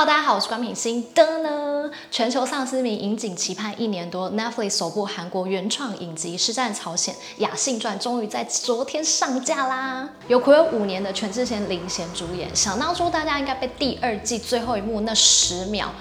[0.00, 1.90] 大家好，我是关敏欣的呢。
[2.10, 10.08] 全球丧尸迷引颈期盼一年多，Netflix 首部韩国原创影集《尸战朝鲜：雅信传》终于在昨天上架啦！
[10.26, 15.92] 有暌违五年的全智贤领衔主演，想当初大家应该被第二季最后一幕那十秒。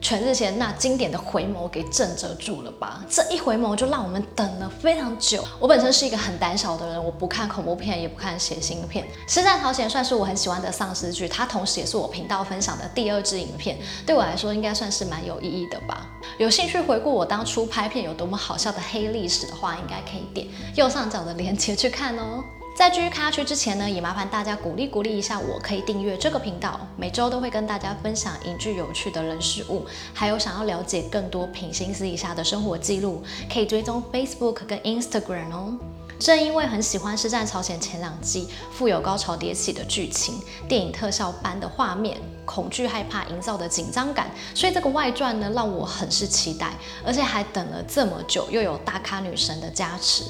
[0.00, 3.02] 全智贤那经典的回眸给震慑住了吧？
[3.08, 5.42] 这一回眸就让我们等了非常久。
[5.58, 9.04] 我本身是一个很胆小的人，我不看恐怖片，也不看血腥片。
[9.26, 16.06] 《尸战朝鲜》算是我很喜欢的丧尸剧，它同时也是我频道分享的第二支影片，对我来说应该算是蛮有意义的吧。
[16.38, 22.44] 有兴趣回顾我当初拍片有多么好笑的黑历史的话，应该可以点右上角的链接去看哦。
[22.76, 35.78] 在继续看下去之前呢，也麻烦大家鼓励鼓励一下我，可以订阅这个频道，每周都会跟大家分享影剧有趣的人事物，还有想要了解更多品心私底下的生活记录，可以追踪 Facebook 跟 Instagram 哦。
[36.18, 46.74] 正因为很喜欢《尸战朝鲜》前两季富有高潮迭起的剧情、电影特效般的画面、恐惧害怕营造的紧张感，所以这个外传呢让我很是期待，
[47.06, 50.24] 而且还等了这么久，又有大咖女神的加持。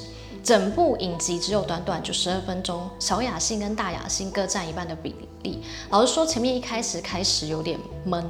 [0.47, 5.61] 整部影集只有短短就十二分钟，小雅信跟大雅信各占一半的比例。
[5.89, 8.25] 老实说，前面一开始开始有点闷，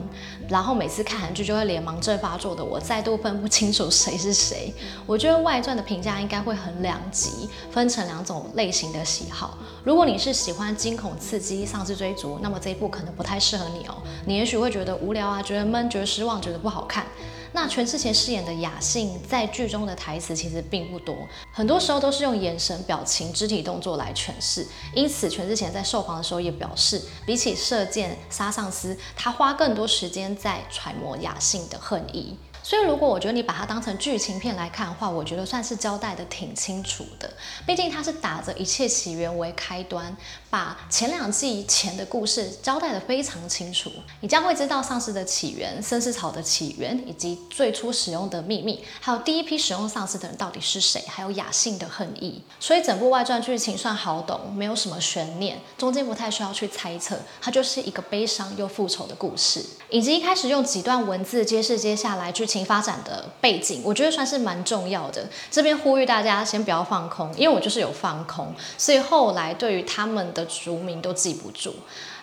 [0.50, 4.74] 然后每次看韩剧就会脸盲症发作的我，再度分不清楚谁是谁。
[5.06, 9.56] 我觉得外传的评价应该会很两极，分成两种类型的喜好。
[9.84, 13.94] 如果你是喜欢惊恐刺激、丧尸追逐，那么这一部可能不太适合你哦。
[14.26, 17.06] 你也许会觉得无聊啊，觉得闷，觉得失望，觉得不好看。
[17.52, 21.16] 那全智贤饰演的雅信在剧中的台词其实并不多，
[21.52, 24.66] 很多时候都是用眼神、表情、肢体动作来诠释。
[24.94, 32.38] 因此，全智贤在受访的时候也表示，比起射箭杀上司，他花更多时间在揣摩雅信的恨意。
[32.68, 37.32] 所以，如果我觉得你把它当成剧情片来看的话，我觉得算是交代的挺清楚的。
[37.66, 40.14] 毕竟它是打着一切起源为开端，
[40.50, 43.90] 把前两季前的故事交代的非常清楚。
[44.20, 52.44] 你将会知道丧尸的起源、生死草的起源，以及最初使用的秘密，还有第一批使用丧尸的人到底是谁，还有雅信的恨意。
[52.60, 59.64] 所以，整部外传剧情算好懂，没有什么悬念，中间不太需要去猜测，它就是一个悲伤又复仇的故事。
[59.90, 65.28] 以及一开始用几段文字揭示接下来剧情发展的背景，我觉得算是蛮重要的。
[65.50, 71.74] 这边呼吁大家先不要放空，因为我就是有放空，所以后来对于他们的族名都记不住。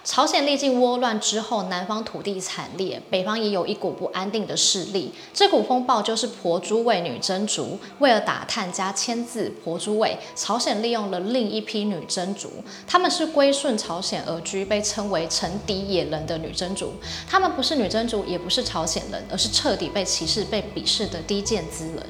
[0.07, 5.15] 朝鲜历经倭乱之后，南方土地惨烈，北方也有一股不安定的势力。
[5.33, 7.79] 这股风暴就是婆珠卫女真族。
[8.01, 12.51] 为了打探加签字婆珠卫，朝鲜利用了另一批女真族，
[12.87, 16.93] 他们是归顺朝鲜而居，被称为城底野人的女真族。
[17.27, 22.07] 他们不是女真族，也不是朝鲜人，而是彻底被歧视、被鄙视的低贱之人。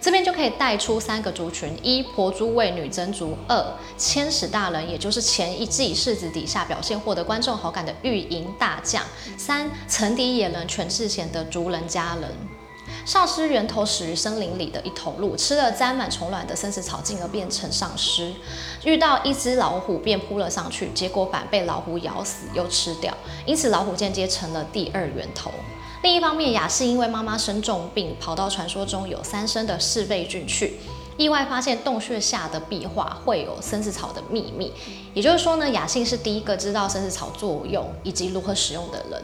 [0.00, 9.02] 这边就可以带出三个族群：一、婆珠卫女真族；二、千史大人，也就是前一季世子底下表现获得观众好感的御营大将；
[9.36, 12.30] 三、城底野人全智贤的族人家人。
[13.04, 18.32] 丧尸源头始于森林里的一头鹿，吃了沾满虫卵的生死草，进而变成丧尸。
[18.84, 25.50] 遇到一只老虎，便扑了上去，结果反被老虎咬死又吃掉，因此老虎间接成了第二源头。
[26.06, 30.78] 另一方面，雅信因为妈妈生重病，跑到传说中有三生的四倍郡去，
[31.16, 34.72] 意外发现洞穴下的壁画会有生死草的秘密。
[35.14, 39.20] 也就是说呢，雅信是第一个知道生死草作用以及如何使用的人。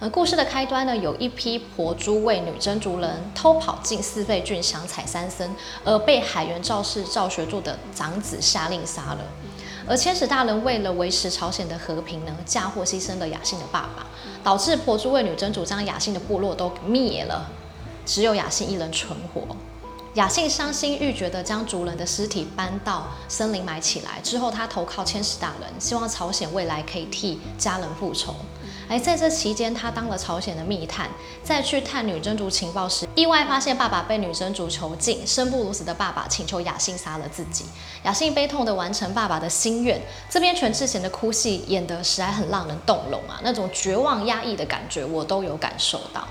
[0.00, 9.18] 而故事的开端呢，有一批婆珠为女真族人偷跑进四倍郡想采三生，而被海原赵氏赵学柱的长子下令杀了。
[9.86, 14.06] 而千史大人为了维持朝鲜的和平呢，嫁祸牺牲了雅信的爸爸，
[14.42, 17.50] 导致婆珠卫女真主将雅信的部落都灭了，
[18.06, 19.42] 只有雅信一人存活。
[20.14, 28.34] 雅信伤心欲绝地将族人的尸体搬到森林埋起来，之后他投靠千史大人，希望朝鲜未来可以替家人复仇。
[28.88, 31.08] 而在这期间，他当了朝鲜的密探，
[31.42, 37.64] 在去探女真族情报时，意外发现爸爸被女真族囚禁，生不如死的爸爸请求雅信杀了自己。
[38.04, 40.00] 雅信悲痛地完成爸爸的心愿。
[40.28, 46.26] 这边全智贤的哭戏演得实在很让人动容啊，那种绝望压抑的感觉我都有感受到。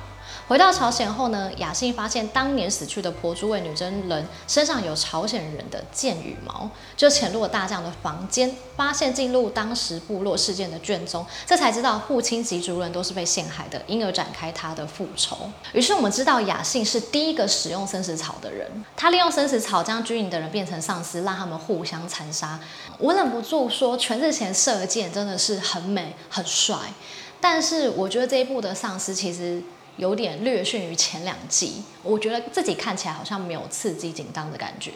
[0.47, 15.49] 回到朝鲜后呢，雅信发现当年死去的婆珠卫女真人身上有朝鲜人的剑羽毛，就潜入了大将的房间，发现进入当时部落事件的卷宗，这才知道父亲及族人都是被陷害的，因而展开他的复仇。
[15.71, 22.59] 于是我们知道雅信是第一个使用生死草的人，他利用生死草将军营的人变成丧尸，让他们互相残杀。
[22.99, 26.75] 我忍不住说，全智贤射箭真的是很美很帅，
[27.39, 29.63] 但是我觉得这一部的丧尸其实。
[29.97, 34.91] 有点略逊于前两季，我觉得自己看起来好像没有刺激紧张的感觉。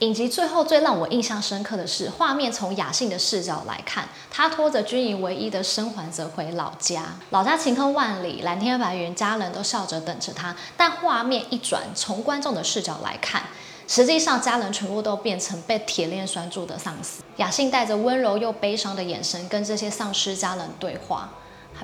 [0.00, 10.54] 影集最后最让我印象深刻的是，画面从雅信的视角来看，他拖着军营唯一的生还者回老家，老家晴空万里，蓝天白云，家人都笑着等着他。
[10.76, 13.44] 但画面一转，从观众的视角来看，
[13.86, 17.22] 实际上家人全部都变成被铁链拴住的丧尸。
[17.36, 21.32] 雅信带着温柔又悲伤的眼神跟这些丧尸家人对话。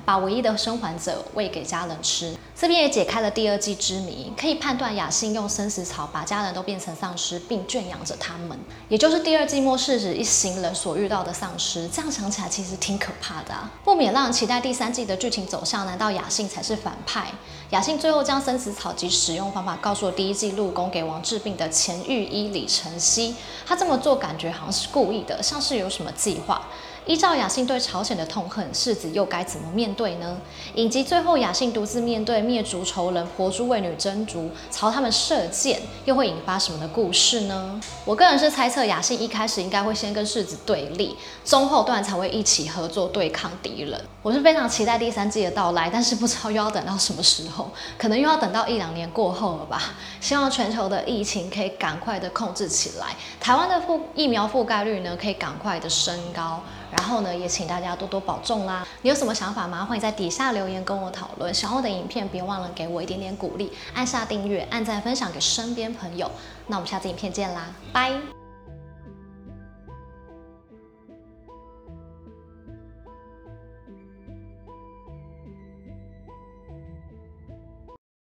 [0.05, 8.57] 把唯一的生还者喂给家人吃，这边也解开了第二季之谜，可以判断雅信用生死草把家人都变成丧尸，并圈养着他们，
[8.87, 11.87] 也就是第二季末世时一行人所遇到的丧尸。
[11.89, 15.85] 这样想起来其实挺可怕的啊，不免让人期待第三季的剧情走向。
[15.85, 17.31] 难道雅信才是反派？
[17.71, 23.35] 雅信最后将生死草及使用方法告诉了第一季入宫给王治病的前御医李晨曦，
[23.65, 26.67] 他这么做感觉好像是故意的，像是有什么计划。
[27.07, 30.37] 依照雅信对朝鲜的痛恨，世子又该怎么面对呢？
[30.75, 37.81] 影集最后，雅信独自面对灭族仇人婆珠为女真族，朝他们射箭，又会引发什么的故事呢？
[38.05, 43.99] 我个人是猜测，雅信一开始应该会先跟世子对立，中后段才会一起合作对抗敌人。
[44.21, 49.95] 我是非常期待第三季的到来，但是不知道又要等到什么时候，可能又要等到一两年过后了吧。
[50.19, 56.61] 希望全球的疫情可以赶快的控制起来，台湾的覆疫苗覆盖率呢可以赶快的升高。
[56.91, 58.85] 然后呢，也请大家多多保重啦！
[59.01, 59.85] 你有什么想法吗？
[59.85, 61.53] 欢迎在底下留言跟我讨论。
[61.53, 66.29] 喜欢我的影片，别忘了给我一点点鼓励，按下订阅，按赞分享给身边朋友。
[66.67, 68.40] 那我们下次影片见啦，拜！